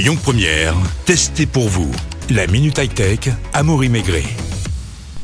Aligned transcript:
Lyon 0.00 0.16
Première, 0.16 0.72
testez 1.04 1.44
pour 1.44 1.68
vous. 1.68 1.90
La 2.30 2.46
Minute 2.46 2.78
High 2.78 2.94
Tech, 2.94 3.18
Amaury 3.52 3.90
Maigret. 3.90 4.24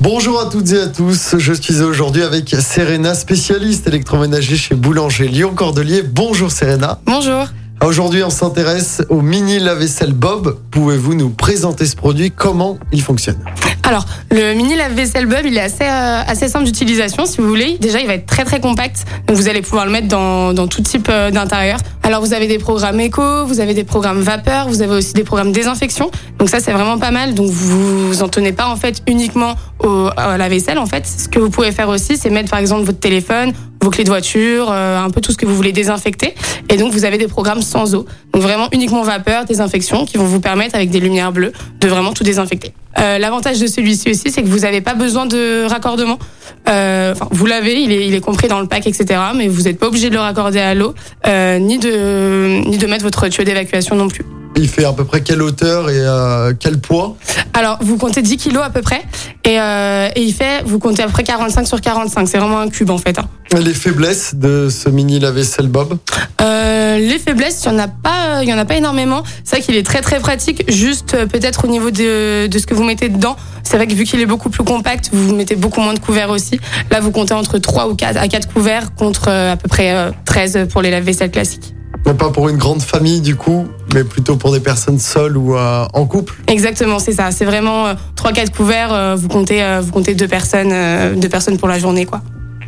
Bonjour 0.00 0.38
à 0.38 0.50
toutes 0.50 0.70
et 0.70 0.78
à 0.78 0.86
tous, 0.88 1.36
je 1.38 1.54
suis 1.54 1.80
aujourd'hui 1.80 2.22
avec 2.22 2.50
Serena, 2.60 3.14
spécialiste 3.14 3.86
électroménager 3.86 4.54
chez 4.58 4.74
Boulanger 4.74 5.28
Lyon 5.28 5.54
Cordelier. 5.54 6.02
Bonjour 6.02 6.52
Serena. 6.52 7.00
Bonjour. 7.06 7.46
Aujourd'hui, 7.82 8.22
on 8.22 8.30
s'intéresse 8.30 9.02
au 9.10 9.20
mini 9.20 9.58
lave-vaisselle 9.58 10.12
Bob. 10.12 10.58
Pouvez-vous 10.70 11.14
nous 11.14 11.30
présenter 11.30 11.84
ce 11.86 11.94
produit? 11.94 12.30
Comment 12.30 12.78
il 12.90 13.02
fonctionne? 13.02 13.38
Alors, 13.82 14.04
le 14.30 14.54
mini 14.54 14.76
lave-vaisselle 14.76 15.26
Bob, 15.26 15.42
il 15.44 15.56
est 15.56 15.60
assez, 15.60 15.84
euh, 15.84 16.22
assez 16.26 16.48
simple 16.48 16.64
d'utilisation, 16.64 17.26
si 17.26 17.38
vous 17.38 17.48
voulez. 17.48 17.76
Déjà, 17.78 18.00
il 18.00 18.06
va 18.06 18.14
être 18.14 18.26
très 18.26 18.44
très 18.44 18.60
compact, 18.60 19.04
donc 19.26 19.36
vous 19.36 19.48
allez 19.48 19.62
pouvoir 19.62 19.84
le 19.86 19.92
mettre 19.92 20.08
dans, 20.08 20.54
dans 20.54 20.66
tout 20.68 20.82
type 20.82 21.08
euh, 21.10 21.30
d'intérieur. 21.30 21.78
Alors, 22.06 22.20
vous 22.20 22.34
avez 22.34 22.46
des 22.46 22.58
programmes 22.58 23.00
éco, 23.00 23.20
vous 23.46 23.58
avez 23.58 23.74
des 23.74 23.82
programmes 23.82 24.20
vapeur, 24.20 24.68
vous 24.68 24.80
avez 24.80 24.94
aussi 24.94 25.12
des 25.12 25.24
programmes 25.24 25.50
désinfection. 25.50 26.08
Donc 26.38 26.48
ça, 26.48 26.60
c'est 26.60 26.70
vraiment 26.70 26.98
pas 26.98 27.10
mal. 27.10 27.34
Donc 27.34 27.50
vous 27.50 28.06
vous 28.06 28.22
en 28.22 28.28
tenez 28.28 28.52
pas 28.52 28.68
en 28.68 28.76
fait 28.76 29.02
uniquement 29.08 29.56
au, 29.82 30.08
à 30.16 30.38
la 30.38 30.48
vaisselle. 30.48 30.78
En 30.78 30.86
fait, 30.86 31.04
ce 31.04 31.28
que 31.28 31.40
vous 31.40 31.50
pouvez 31.50 31.72
faire 31.72 31.88
aussi, 31.88 32.16
c'est 32.16 32.30
mettre 32.30 32.48
par 32.48 32.60
exemple 32.60 32.84
votre 32.84 33.00
téléphone, 33.00 33.52
vos 33.82 33.90
clés 33.90 34.04
de 34.04 34.08
voiture, 34.08 34.68
euh, 34.70 35.02
un 35.02 35.10
peu 35.10 35.20
tout 35.20 35.32
ce 35.32 35.36
que 35.36 35.46
vous 35.46 35.56
voulez 35.56 35.72
désinfecter. 35.72 36.36
Et 36.68 36.76
donc 36.76 36.92
vous 36.92 37.04
avez 37.04 37.18
des 37.18 37.26
programmes 37.26 37.60
sans 37.60 37.96
eau. 37.96 38.06
Donc 38.32 38.40
vraiment 38.40 38.68
uniquement 38.70 39.02
vapeur, 39.02 39.44
désinfection, 39.44 40.06
qui 40.06 40.16
vont 40.16 40.26
vous 40.26 40.40
permettre 40.40 40.76
avec 40.76 40.90
des 40.90 41.00
lumières 41.00 41.32
bleues 41.32 41.50
de 41.80 41.88
vraiment 41.88 42.12
tout 42.12 42.22
désinfecter. 42.22 42.72
Euh, 43.00 43.18
L'avantage 43.18 43.58
de 43.58 43.66
celui-ci 43.66 44.10
aussi, 44.10 44.30
c'est 44.30 44.44
que 44.44 44.48
vous 44.48 44.60
n'avez 44.60 44.80
pas 44.80 44.94
besoin 44.94 45.26
de 45.26 45.66
raccordement. 45.68 46.20
Euh, 46.68 47.12
Enfin, 47.12 47.28
vous 47.30 47.46
l'avez, 47.46 47.80
il 47.80 47.92
est, 47.92 48.06
il 48.08 48.14
est 48.14 48.20
compris 48.20 48.48
dans 48.48 48.60
le 48.60 48.66
pack, 48.66 48.86
etc. 48.86 49.20
Mais 49.34 49.46
vous 49.48 49.62
n'êtes 49.62 49.78
pas 49.78 49.86
obligé 49.86 50.08
de 50.10 50.14
le 50.14 50.20
raccorder 50.20 50.58
à 50.60 50.74
l'eau, 50.74 50.94
euh, 51.26 51.58
ni 51.58 51.78
de 51.78 52.60
ni 52.68 52.78
de 52.78 52.86
mettre 52.86 53.04
votre 53.04 53.26
tuyau 53.28 53.44
d'évacuation 53.44 53.94
non 53.96 54.08
plus. 54.08 54.24
Il 54.58 54.68
fait 54.68 54.84
à 54.86 54.92
peu 54.94 55.04
près 55.04 55.20
quelle 55.20 55.42
hauteur 55.42 55.90
et 55.90 55.98
euh, 55.98 56.52
quel 56.58 56.78
poids? 56.78 57.16
Alors, 57.52 57.78
vous 57.82 57.98
comptez 57.98 58.22
10 58.22 58.36
kilos 58.38 58.62
à 58.64 58.70
peu 58.70 58.80
près, 58.82 59.02
et, 59.44 59.60
euh, 59.60 60.08
et 60.16 60.22
il 60.22 60.32
fait, 60.32 60.62
vous 60.64 60.78
comptez 60.78 61.02
à 61.02 61.06
peu 61.06 61.12
près 61.12 61.24
45 61.24 61.66
sur 61.66 61.80
45. 61.80 62.26
C'est 62.26 62.38
vraiment 62.38 62.58
un 62.60 62.68
cube 62.70 62.90
en 62.90 62.98
fait. 62.98 63.18
hein. 63.18 63.26
Les 63.60 63.74
faiblesses 63.74 64.34
de 64.34 64.68
ce 64.70 64.88
mini 64.88 65.20
lave-vaisselle 65.20 65.68
Bob? 65.68 65.98
Euh, 66.40 66.75
les 66.98 67.18
faiblesses, 67.18 67.62
il 67.64 67.72
y 67.72 67.74
en 67.74 67.78
a 67.78 67.88
pas, 67.88 68.42
il 68.42 68.48
y 68.48 68.52
en 68.52 68.58
a 68.58 68.64
pas 68.64 68.76
énormément. 68.76 69.22
C'est 69.44 69.56
vrai 69.56 69.64
qu'il 69.64 69.76
est 69.76 69.86
très 69.86 70.00
très 70.00 70.18
pratique. 70.20 70.64
Juste 70.70 71.14
euh, 71.14 71.26
peut-être 71.26 71.64
au 71.64 71.68
niveau 71.68 71.90
de, 71.90 72.46
de 72.46 72.58
ce 72.58 72.66
que 72.66 72.74
vous 72.74 72.84
mettez 72.84 73.08
dedans. 73.08 73.36
C'est 73.62 73.76
vrai 73.76 73.86
que 73.86 73.94
vu 73.94 74.04
qu'il 74.04 74.20
est 74.20 74.26
beaucoup 74.26 74.50
plus 74.50 74.64
compact, 74.64 75.10
vous 75.12 75.34
mettez 75.34 75.56
beaucoup 75.56 75.80
moins 75.80 75.94
de 75.94 75.98
couverts 75.98 76.30
aussi. 76.30 76.60
Là, 76.90 77.00
vous 77.00 77.10
comptez 77.10 77.34
entre 77.34 77.58
3 77.58 77.88
ou 77.88 77.94
4 77.94 78.16
à 78.16 78.28
4 78.28 78.52
couverts 78.52 78.94
contre 78.94 79.28
euh, 79.28 79.52
à 79.52 79.56
peu 79.56 79.68
près 79.68 79.92
euh, 79.92 80.10
13 80.24 80.68
pour 80.70 80.82
les 80.82 80.90
lave-vaisselle 80.90 81.30
classiques. 81.30 81.72
Mais 82.04 82.14
Pas 82.14 82.30
pour 82.30 82.48
une 82.48 82.56
grande 82.56 82.82
famille 82.82 83.20
du 83.20 83.34
coup, 83.34 83.66
mais 83.92 84.04
plutôt 84.04 84.36
pour 84.36 84.52
des 84.52 84.60
personnes 84.60 85.00
seules 85.00 85.36
ou 85.36 85.56
euh, 85.56 85.84
en 85.92 86.04
couple. 86.06 86.34
Exactement, 86.46 87.00
c'est 87.00 87.12
ça. 87.12 87.32
C'est 87.32 87.44
vraiment 87.44 87.86
3-4 88.16 88.50
couverts. 88.50 88.92
euh, 88.92 89.16
vous 89.16 89.26
comptez, 89.26 89.60
euh, 89.62 89.80
vous 89.80 89.90
comptez 89.90 90.14
deux 90.14 90.28
personnes, 90.28 90.70
euh, 90.72 91.14
deux 91.16 91.28
personnes 91.28 91.58
pour 91.58 91.66
la 91.66 91.80
journée, 91.80 92.06
quoi. 92.06 92.20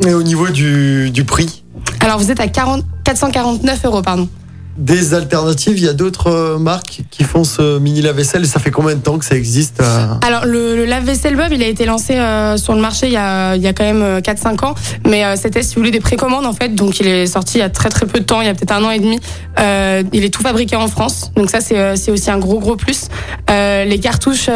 Et 0.06 0.12
au 0.14 0.22
niveau 0.24 0.48
du, 0.48 1.10
du 1.12 1.24
prix? 1.24 1.62
Alors 2.00 2.18
vous 2.18 2.30
êtes 2.32 2.40
à 2.40 2.48
40, 2.48 2.84
449 3.12 3.84
euros, 3.86 4.02
pardon. 4.02 4.28
des 4.76 5.14
alternatives, 5.14 5.78
il 5.78 5.84
y 5.84 5.88
a 5.88 5.92
d'autres 5.94 6.28
euh, 6.30 6.58
marques 6.58 7.00
qui 7.10 7.24
font 7.24 7.42
ce 7.42 7.78
mini 7.78 8.02
lave-vaisselle? 8.02 8.46
Ça 8.46 8.60
fait 8.60 8.70
combien 8.70 8.94
de 8.96 9.00
temps 9.00 9.18
que 9.18 9.24
ça 9.24 9.34
existe 9.34 9.80
euh? 9.80 10.06
Alors 10.24 10.44
le, 10.44 10.76
le 10.76 10.84
lave-vaisselle 10.84 11.34
Bob, 11.34 11.48
il 11.50 11.62
a 11.62 11.66
été 11.66 11.84
lancé 11.86 12.14
euh, 12.16 12.56
sur 12.58 12.74
le 12.74 12.80
marché 12.80 13.06
il 13.06 13.14
y 13.14 13.16
a, 13.16 13.56
il 13.56 13.62
y 13.62 13.66
a 13.66 13.72
quand 13.72 13.82
même 13.84 14.02
euh, 14.02 14.20
4-5 14.20 14.64
ans, 14.66 14.74
mais 15.06 15.24
euh, 15.24 15.34
c'était 15.36 15.62
si 15.62 15.74
vous 15.74 15.80
voulez 15.80 15.90
des 15.90 15.98
précommandes 16.00 16.44
en 16.46 16.52
fait, 16.52 16.68
donc 16.74 17.00
il 17.00 17.06
est 17.08 17.26
sorti 17.26 17.56
il 17.56 17.60
y 17.60 17.64
a 17.64 17.70
très 17.70 17.88
très 17.88 18.06
peu 18.06 18.20
de 18.20 18.24
temps, 18.24 18.40
il 18.42 18.46
y 18.46 18.50
a 18.50 18.54
peut-être 18.54 18.72
un 18.72 18.84
an 18.84 18.90
et 18.90 19.00
demi. 19.00 19.18
Euh, 19.58 20.02
il 20.12 20.22
est 20.24 20.32
tout 20.32 20.42
fabriqué 20.42 20.76
en 20.76 20.86
France, 20.86 21.32
donc 21.34 21.48
ça 21.50 21.60
c'est 21.60 21.96
c'est 21.96 22.12
aussi 22.12 22.30
un 22.30 22.38
gros 22.38 22.60
gros 22.60 22.76
plus. 22.76 23.08
Les 23.48 23.98
cartouches 24.00 24.50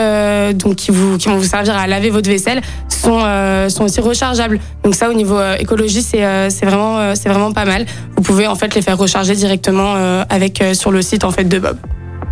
donc 0.54 0.76
qui 0.76 0.90
vous 0.92 1.16
qui 1.18 1.28
vont 1.28 1.38
vous 1.38 1.44
servir 1.44 1.74
à 1.76 1.86
laver 1.86 2.10
votre 2.10 2.28
vaisselle 2.28 2.60
sont 3.02 3.20
euh, 3.24 3.68
sont 3.68 3.84
aussi 3.84 4.00
rechargeables. 4.00 4.58
Donc 4.84 4.94
ça 4.94 5.10
au 5.10 5.12
niveau 5.12 5.38
euh, 5.38 5.56
écologie 5.58 6.02
c'est 6.02 6.24
euh, 6.24 6.48
vraiment 6.62 6.98
euh, 6.98 7.14
c'est 7.14 7.28
vraiment 7.28 7.52
pas 7.52 7.64
mal. 7.64 7.86
Vous 8.16 8.22
pouvez 8.22 8.46
en 8.46 8.54
fait 8.54 8.74
les 8.74 8.82
faire 8.82 8.98
recharger 8.98 9.34
directement 9.34 9.94
avec 10.28 10.62
sur 10.74 10.90
le 10.90 11.02
site 11.02 11.24
en 11.24 11.30
fait 11.30 11.44
de 11.44 11.58
Bob. 11.58 11.76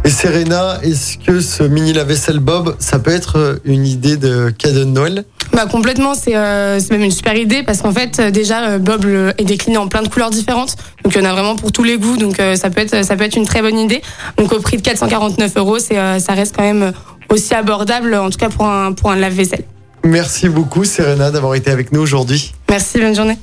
Et 0.05 0.11
Serena, 0.11 0.79
est-ce 0.83 1.19
que 1.19 1.41
ce 1.41 1.63
mini 1.63 1.93
lave-vaisselle 1.93 2.39
Bob, 2.39 2.75
ça 2.79 2.99
peut 2.99 3.11
être 3.11 3.61
une 3.65 3.87
idée 3.87 4.17
de 4.17 4.51
cadeau 4.57 4.81
de 4.81 4.85
Noël? 4.85 5.25
Bah 5.53 5.67
complètement, 5.67 6.15
c'est 6.15 6.37
euh, 6.37 6.81
même 6.91 7.03
une 7.03 7.11
super 7.11 7.35
idée 7.35 7.63
parce 7.63 7.83
qu'en 7.83 7.93
fait 7.93 8.21
déjà 8.21 8.79
Bob 8.79 9.05
est 9.37 9.45
décliné 9.45 9.77
en 9.79 9.89
plein 9.89 10.03
de 10.03 10.09
couleurs 10.09 10.31
différentes, 10.31 10.77
donc 11.05 11.15
il 11.15 11.21
y 11.21 11.27
en 11.27 11.29
a 11.29 11.33
vraiment 11.33 11.57
pour 11.57 11.73
tous 11.73 11.83
les 11.83 11.99
goûts, 11.99 12.17
donc 12.17 12.39
euh, 12.39 12.55
ça 12.55 12.71
peut 12.71 12.81
être 12.81 13.05
ça 13.05 13.17
peut 13.17 13.25
être 13.25 13.37
une 13.37 13.47
très 13.47 13.61
bonne 13.61 13.79
idée. 13.79 14.01
Donc 14.39 14.53
au 14.53 14.61
prix 14.61 14.77
de 14.77 14.83
449 14.83 15.57
euros, 15.57 15.79
c'est 15.79 15.99
euh, 15.99 16.19
ça 16.19 16.35
reste 16.35 16.55
quand 16.57 16.63
même 16.63 16.93
aussi 17.29 17.55
abordable 17.55 18.15
en 18.15 18.31
tout 18.31 18.39
cas 18.39 18.49
pour 18.49 18.67
un 18.67 18.93
pour 18.93 19.11
un 19.11 19.17
lave-vaisselle. 19.17 19.65
Merci 20.05 20.49
beaucoup 20.49 20.85
Serena 20.85 21.31
d'avoir 21.31 21.55
été 21.55 21.71
avec 21.71 21.93
nous 21.93 22.01
aujourd'hui. 22.01 22.55
Merci, 22.69 22.99
bonne 22.99 23.15
journée. 23.15 23.39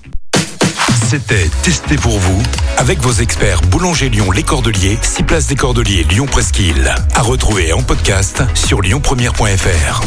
C'était 1.09 1.49
Testez 1.63 1.95
pour 1.95 2.19
vous 2.19 2.41
avec 2.77 2.99
vos 2.99 3.13
experts 3.13 3.61
Boulanger 3.61 4.09
Lyon 4.09 4.29
Les 4.31 4.43
Cordeliers, 4.43 4.97
6 5.01 5.23
places 5.23 5.47
des 5.47 5.55
Cordeliers 5.55 6.03
Lyon 6.03 6.25
Presqu'île. 6.25 6.93
À 7.15 7.21
retrouver 7.21 7.71
en 7.71 7.81
podcast 7.81 8.43
sur 8.55 8.81
lyonpremière.fr. 8.81 10.01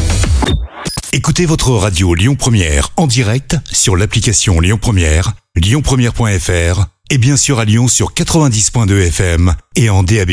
Écoutez 1.12 1.47
votre 1.47 1.71
radio 1.71 2.15
Lyon 2.15 2.37
Première 2.37 2.91
en 2.97 3.06
direct 3.06 3.56
sur 3.72 3.97
l'application 3.97 4.60
Lyon 4.60 4.78
Première, 4.81 5.33
lyonpremière.fr 5.56 6.84
et 7.10 7.19
bien 7.19 7.37
sûr 7.37 7.59
à 7.59 7.65
Lyon 7.65 7.89
sur 7.89 8.12
90.2 8.12 9.09
FM 9.09 9.55
et 9.77 9.91
en 9.91 10.03
DAB+. 10.03 10.33